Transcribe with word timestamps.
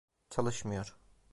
Çalışmıyor. 0.29 0.95